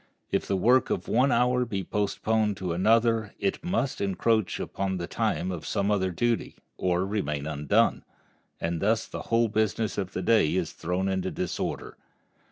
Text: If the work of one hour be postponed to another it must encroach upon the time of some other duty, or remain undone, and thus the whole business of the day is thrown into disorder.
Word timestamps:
If 0.31 0.47
the 0.47 0.57
work 0.57 0.89
of 0.89 1.07
one 1.07 1.31
hour 1.31 1.63
be 1.63 1.83
postponed 1.83 2.57
to 2.57 2.73
another 2.73 3.35
it 3.37 3.63
must 3.63 4.01
encroach 4.01 4.59
upon 4.59 4.97
the 4.97 5.05
time 5.05 5.51
of 5.51 5.63
some 5.63 5.91
other 5.91 6.09
duty, 6.09 6.55
or 6.75 7.05
remain 7.05 7.45
undone, 7.45 8.03
and 8.59 8.81
thus 8.81 9.05
the 9.05 9.21
whole 9.29 9.47
business 9.47 9.99
of 9.99 10.13
the 10.13 10.23
day 10.23 10.55
is 10.55 10.71
thrown 10.71 11.07
into 11.07 11.29
disorder. 11.29 11.97